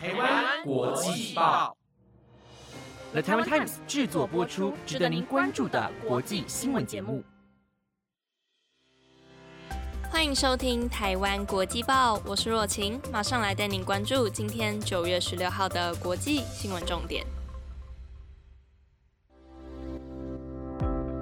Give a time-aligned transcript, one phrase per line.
[0.00, 1.76] 台湾国际报
[3.10, 7.24] ，The Taiwan Times 制作播出，值得您关注的国际新闻节目。
[10.08, 17.26] 欢迎收听《台湾国际报》，我是若晴，马上来带您关注今天九月十六号的国际新闻重点。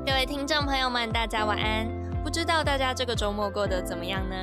[0.04, 1.88] 各位听众朋友们，大家晚安。
[2.22, 4.36] 不知道大家这个周末过得怎么样呢？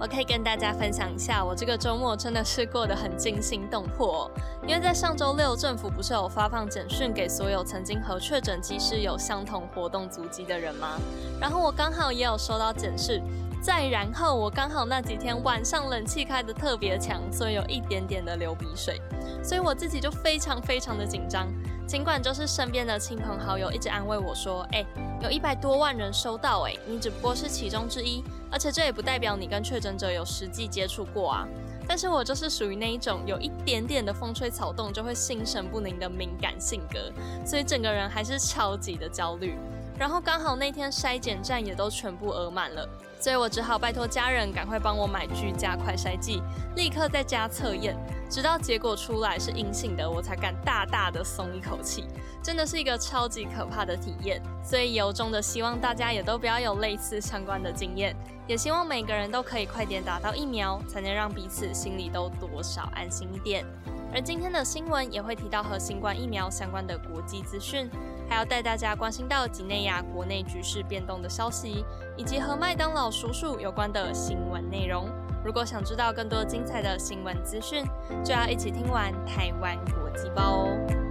[0.00, 4.30] 我可以跟大家分享一下，我这个周末真的是过得很惊心动魄。
[4.64, 11.00] 因为在上周六，政府不是有发放简讯给所有曾经和确诊机师有相同活动足迹的人吗？
[11.40, 13.20] 然后我刚好也有收到简讯，
[13.68, 18.98] 再然后我刚好那几天晚上冷气开的特别强，所以有一点点的流鼻水，
[19.44, 21.46] 所以我自己就非常非常的紧张。
[21.86, 24.82] 尽管就是身边的亲朋好友一直安慰我说：“哎，
[25.22, 31.46] 有一百多万人收到，哎，你只不过是其中之一，而且这也不代表你跟确诊者有实际接触过啊。”
[31.86, 37.12] 但是我就是属于那一种有一点点的风吹草动就会心神不宁的敏感性格，
[37.44, 39.58] 所以整个人还是超级的焦虑。
[39.98, 42.88] 然后刚好那天筛检站也都全部额满了。
[43.20, 46.40] 所以我只好拜托家人赶快帮我买居家快筛剂，
[46.76, 47.96] 立刻在家测验，
[48.30, 52.04] 直到结果出来是阴性的，我才敢大大的松一口气。
[52.40, 58.14] 真的是一个超级可怕的体验，所以由衷的希望大家也都不要有类似相关的经验，
[58.46, 63.66] 也希望每个人都可以快点打到疫苗，才能让彼此心里都多少安心一点。
[64.12, 67.90] 而今天的新闻也会提到和新冠疫苗相关的国际资讯。
[68.28, 71.84] 还要带大家关心到几内亚国内局势变动的消息，
[72.16, 75.08] 以及和麦当劳叔叔有关的新闻内容。
[75.42, 77.84] 如果想知道更多精彩的新闻资讯，
[78.22, 81.07] 就要一起听完台湾国际报哦。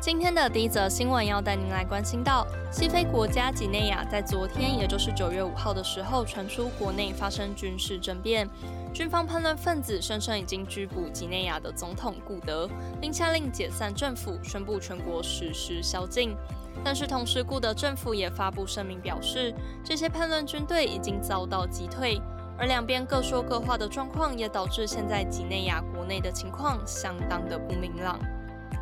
[0.00, 8.48] 今天的第一则新闻要带您来关心到，西非国家几内亚在昨天，也就是九月五号的时候，传出国内发生军事政变，
[8.94, 12.66] 军方叛乱分子声称已经拘捕几内亚的总统古德，
[12.98, 16.34] 并下令解散政府，宣布全国实施宵禁。
[16.82, 19.54] 但是同时，古德政府也发布声明表示，
[19.84, 22.18] 这些叛乱军队已经遭到击退，
[22.56, 28.18] 而两边各说各话的状况，也导致现在几内亚国内的情况相当的不明朗。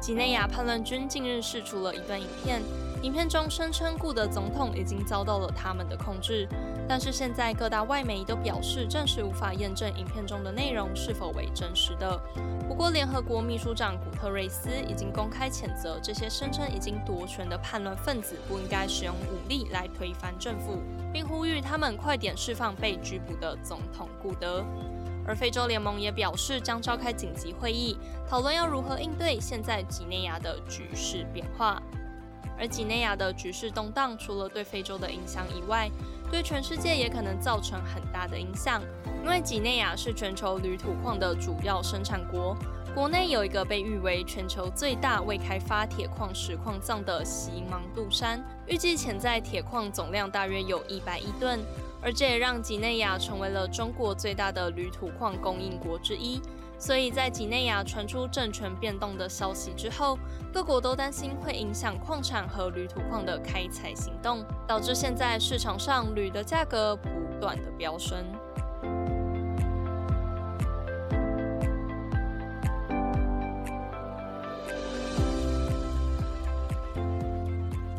[0.00, 2.62] 几内亚叛乱军近日释出了一段影片，
[3.03, 6.48] 影片中声称顾德总统已经遭到了他们的控制，
[6.88, 12.19] 但是现在各大外媒都表示暂时无法验证影片中的内容是否为真实的。
[12.69, 20.78] 不过，联合国秘书长古特瑞斯已经公开谴责这些声称已经夺权的叛乱分子不应该使用武力来推翻政府，
[21.12, 24.65] 并呼吁他们快点释放被拘捕的总统古德。
[25.28, 31.81] 而非洲联盟也表示将召开紧急会议，讨论要如何应对现在几内亚的局势变化。
[32.59, 35.89] 而几内亚的局势动荡，除了对非洲的影响以外，
[36.31, 38.83] 对全世界也可能造成很大的影响。
[39.22, 42.56] 因为几内亚是全球铝土矿的主要生产国，
[42.95, 51.60] 国内有一个被誉为全球最大未开发铁矿石矿藏的西芒杜山，预计潜在铁矿总量大约有一百亿吨。
[52.00, 56.41] 而这也让几内亚成为了中国最大的铝土矿供应国之一。
[56.81, 60.16] 所以在几内亚传出政权变动的消息之后，
[60.53, 67.09] 各国都担心会影响矿产和铝土矿的开采行动，导致现在市场上铝的价格不
[67.41, 68.25] 断的飙升。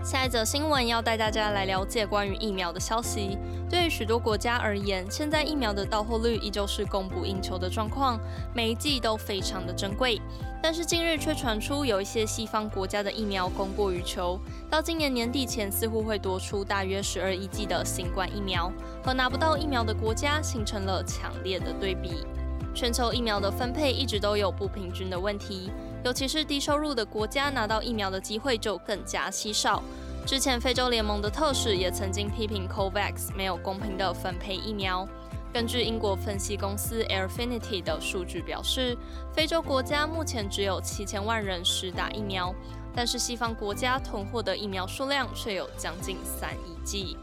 [0.10, 3.38] 下一则新闻要带大家来了解关于疫苗的消息。
[3.70, 8.20] 对于许多国家而言，现在疫苗的到货率依旧是供不应求的状况，
[8.52, 10.20] 每一剂都非常的珍贵。
[10.64, 22.26] 但是近日却传出有一些西方国家的疫苗供过于求，到今年年底前似乎会多出大约十二亿剂的新冠疫苗，和拿不到疫苗的国家形成了强烈的对比。
[22.74, 25.70] 全球疫苗的分配一直都有不平均的问题。
[26.02, 29.84] 尤其是低收入的国家拿到疫苗的机会就更加稀少。
[30.30, 35.10] 之前非洲联盟的特使也曾经批评 COVAX 没有公平的分配疫苗。
[35.52, 38.96] 根据英国分析公司 Airfinity 的数据表示，
[39.34, 42.54] 非洲国家目前只有七千万人施打疫苗，
[42.94, 47.18] 但是西方国家囤货的疫苗数量却有将近三亿剂。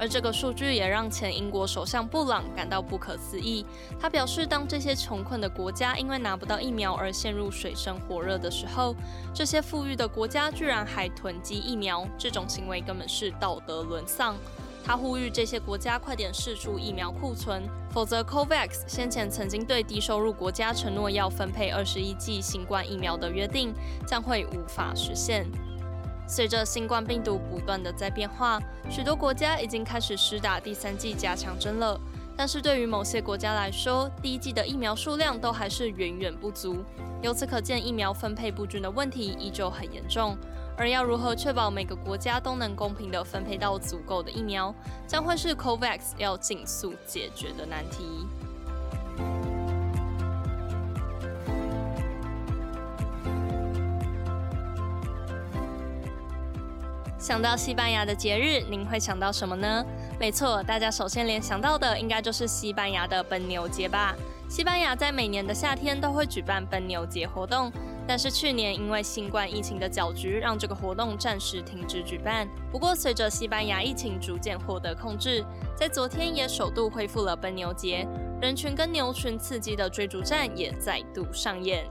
[0.00, 3.66] 而这个数据也让前英国首相布朗感到不可思议。
[4.00, 8.96] 他表示，当这些穷困的国家因为拿不到疫苗而陷入水深火热的时候，
[9.34, 14.34] 这些富裕的国家居然还囤积疫苗，这种行为根本是道德沦丧。
[14.82, 17.62] 他呼吁这些国家快点释出疫苗库存，
[17.92, 23.74] 否则 COVAX 先前曾经对低收入国家承诺要分配二十一剂新冠疫苗的约定
[24.06, 25.46] 将会无法实现。
[26.30, 32.00] 随着新冠病毒不断的在变化，许多国家已经开始施打第三剂加强针了。
[32.36, 36.84] 但是对于某些国家来说，第一剂的疫苗数量都还是远远不足。
[37.20, 40.38] 由此可见，疫苗分配不均的问题依旧很严重。
[40.76, 44.72] 而要如何确保每个国家都能公平地分配到足够的疫苗，
[45.08, 48.24] 将会是 COVAX 要尽速解决的难题。
[57.20, 59.84] 想到西班牙的节日，您会想到什么呢？
[60.18, 64.16] 没错，大家首先联想到的应该就是西班牙的奔牛节吧。
[64.48, 67.70] 西班牙在每年的夏天都会举办奔牛节活动，
[68.08, 72.48] 但是去年因为新冠疫情的搅局，让这个活动暂时停止举办。
[72.72, 75.44] 不过，随着西班牙疫情逐渐获得控制，
[75.76, 78.08] 在昨天也首度恢复了奔牛节，
[78.40, 81.84] 人群跟牛群刺激的追逐战也再度上演。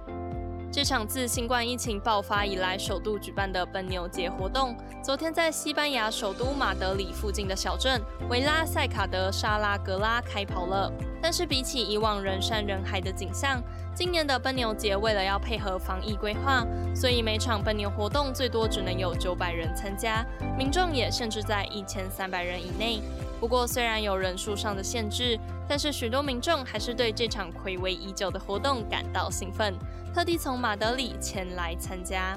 [0.71, 7.99] 这场自新冠疫情爆发以来首度举办的奔牛节活动，昨天在西班牙首都马德里附近的小镇
[8.29, 10.91] 维拉塞卡德沙拉格拉开跑了。
[11.19, 13.59] 但是比起以往人山人海的景象，
[13.95, 16.63] 今年的奔牛节为了要配合防疫规划，
[16.95, 20.23] 所以每场奔牛活动最多只能有九百人参加，
[20.55, 23.01] 民众也限制在一千三百人以内。
[23.39, 25.39] 不过，虽然有人数上的限制，
[25.69, 29.75] 但是许多民众还是对这场暌违已久的活动感到兴奋，
[30.11, 32.35] 特地从马德里前来参加。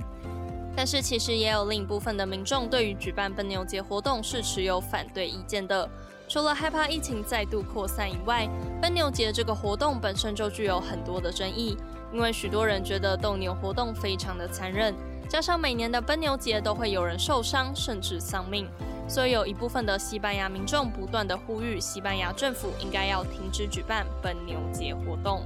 [0.76, 5.88] 但是，其实也有另一部分的民众对于举办奔牛节活动是持有反对意见的。
[6.29, 8.49] 除了害怕疫情再度扩散以外，
[8.81, 11.76] 奔牛节这个活动本身就具有很多的争议，
[12.12, 14.94] 因为许多人觉得斗牛活动非常的残忍，
[15.28, 18.67] 加上每年的奔牛节都会有人受伤甚至丧命。
[19.08, 25.43] 所以有一部分的西班牙民众不断的呼吁西班牙政府应该要停止举办奔牛节活动。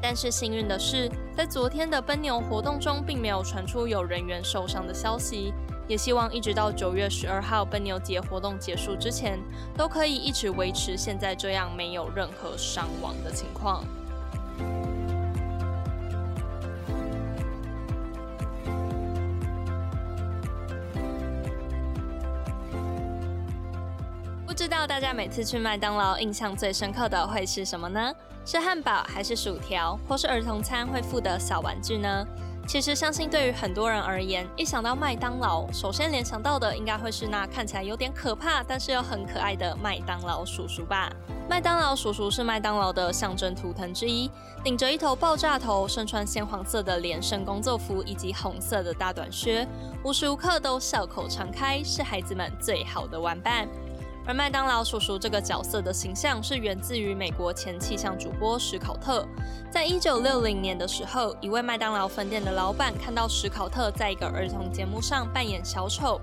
[0.00, 5.52] 但是幸运的是，在昨天的奔牛活动中，并没有传出有人员受伤的消息。
[5.86, 9.38] 也希望一直到九月十二号奔牛节活动结束之前，
[9.76, 13.84] 都可以一直维持现在这样没有任何伤亡的情况。
[24.84, 28.12] 道大家每次去麦当劳印象最深刻的会是什么呢？
[28.44, 32.26] 是汉堡，还是薯条，或是儿童餐会附的小玩具呢？
[32.68, 41.10] 其实相信对于很多人而言，一想到麦当劳，首先联想到的应该会是那看起来有点可怕，但是又很可爱的麦当劳叔叔吧。
[41.48, 44.30] 麦当劳叔叔是麦当劳的象征图腾之一，
[44.62, 49.66] 顶着一头爆炸头，身穿鲜黄色的连身工作服以及红色的大短靴，
[50.02, 53.66] 无时无刻都笑口常开，是孩子们最好的玩伴。
[54.26, 59.26] 而麦当劳叔叔这个角色的形象是源自于美国前气象主播史考特。
[59.70, 66.18] 在一九六零年的时候，一位麦当劳分店的老板看到史考特在一个儿童节目上扮演小丑，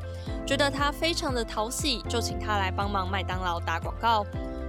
[0.48, 4.26] 觉得他非常的讨喜，就请他来帮忙麦当劳打广告。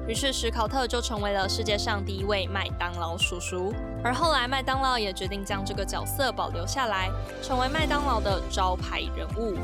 [0.06, 3.72] 于是史考特就成为了世界上第一位麦当劳叔叔。
[4.04, 7.08] 而后来麦当劳也决定将这个角色保留下来，
[7.40, 9.56] 成为麦当劳的招牌人物。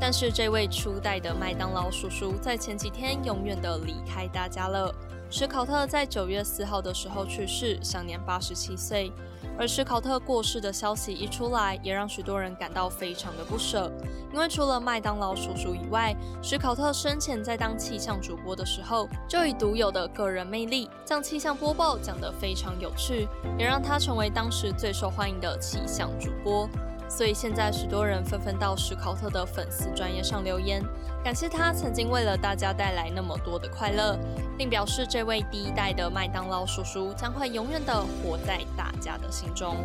[0.00, 4.94] 但是这位初代的麦当劳叔叔在前几天永远的离开大家了。
[5.28, 9.12] 史考特在九月四号的时候去世，享年八十七岁。
[9.58, 13.90] 而史考特过世的消息一出来，也让许多人感到非常的不舍。
[14.32, 23.26] 因为除了麦当劳叔叔以外，史考特生前在当气象主播的时候，就以独有的个人魅力，将气象播报讲得非常有趣，
[23.58, 26.68] 也让他成为当时最受欢迎的气象主播。
[27.08, 30.84] 所以现在许多人纷纷到史考特的粉丝专业上留言，
[31.24, 34.18] 感谢他曾经为了大家带来那么多的快乐，
[34.58, 39.76] 并表示这位第一代的麦当劳叔叔将会永远的活在大家的心中。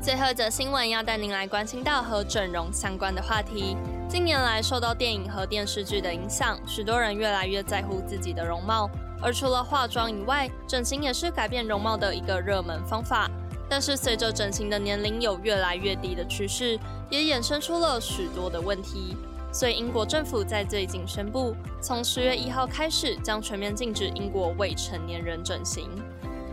[0.00, 3.76] 最后一则新闻要带您来关心到和整容相关的话题。
[4.08, 8.88] 近年来，受到电影和电视剧的影响，许多人越来越在乎自己的容貌。
[9.20, 13.30] 而除了化妆以外，整形也是改变容貌的一个热门方法。
[13.68, 19.14] 但是，随着整形的年龄有越来越低的趋势，也衍生出了许多的问题。
[19.52, 25.86] 所以，英国政府在最近宣布，从十月一号开始，将全面禁止英国未成年人整形。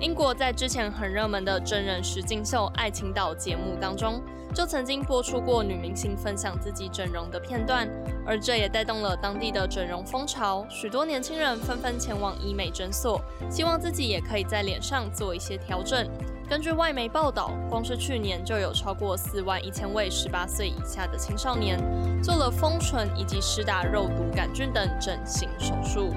[0.02, 4.22] 英国在之前很热门的真人实境秀《爱情岛》节目当中。
[4.56, 7.90] 就曾经播出过女明星分享自己整容的片段，
[8.26, 13.20] 而这也带动了当地的整容风潮，许多年轻人纷纷前往医美诊所，
[13.52, 16.10] 希望自己也可以在脸上做一些调整。
[16.48, 21.78] 根据外媒报道，光是去年就有超过四万一千位十八岁以下的青少年
[22.24, 26.14] 做了丰唇以及施打肉毒杆菌等整形手术。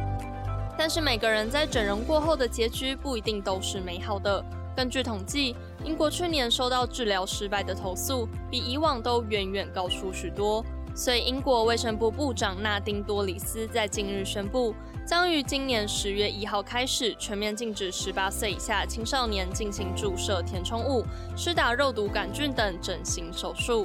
[0.79, 4.45] 但是每个人在整容过后的结局不一定都是美好的。
[4.79, 10.65] 根据统计，英国去年收到治疗失败的投诉比以往都远远高出许多。
[10.95, 14.73] 所以，英国卫生部部长纳丁多里斯在近日宣布，
[15.05, 21.05] 将于今年十月一号开始全面禁止十八岁以下青少年进行注射填充物、
[21.37, 23.85] 施打肉毒杆菌等整形手术。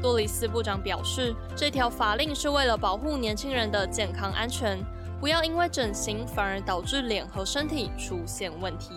[0.00, 4.78] 多里斯部长表示，这条法令是为了保护年轻人的健康安全，
[5.20, 8.94] 不要因为整形反而导致脸和身体出现问题。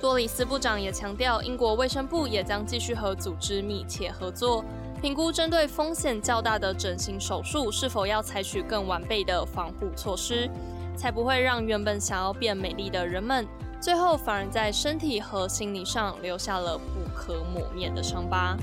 [0.00, 4.64] 多里斯部长也强调，英国卫生部也将继续和组织密切合作。
[5.02, 10.48] 评估针对风险较大的整形手术是否要采取更完备的防护措施，
[10.96, 13.46] 才不会让原本想要变美丽的人们，
[13.78, 18.56] 最后反而在身体和心理上留下了不可磨灭的伤疤。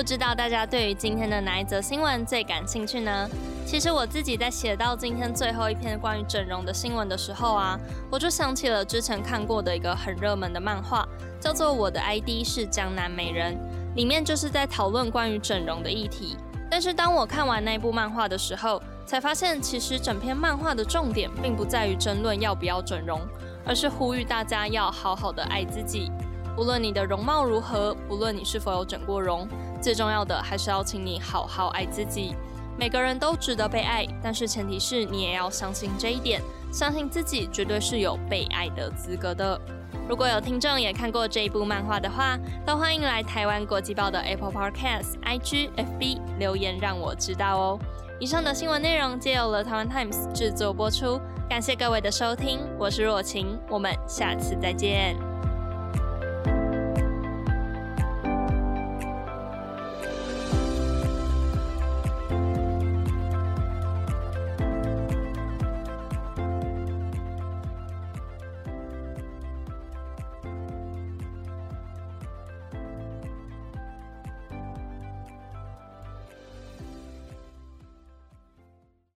[0.00, 3.28] 不知道大家对于今天的哪一则新闻最感兴趣呢？
[3.66, 7.78] 其实我自己在写到今天最后一篇关于整容的新闻的时候啊，
[8.10, 11.06] 我就想起了之前看过的一个很热门的漫画，
[11.38, 13.54] 叫做《我的 ID 是江南美人》，
[13.94, 16.34] 里面就是在讨论关于整容的议题。
[16.70, 23.20] 但是当我看完那部漫画的时候，才发现其实整篇漫画的重点并不在于争论要不要整容，
[23.66, 26.10] 而是呼吁大家要好好的爱自己。
[26.56, 29.46] 无论你的容貌如何，不论你是否有整过容，
[29.80, 32.34] 最重要的还是要请你好好爱自己。
[32.78, 36.40] 每个人都值得被爱，但是前提是你也要相信这一点，
[36.72, 39.60] 相信自己绝对是有被爱的资格的。
[40.08, 47.78] 如果有听众也看过这一部漫画的话，都欢迎来台湾国际报的 Apple Podcast、IG、FB 留言让我知道哦。
[48.18, 55.29] 以上的新闻内容皆由了台湾 Times 制作播出，感谢各位的收听，我是若晴，我们下次再见。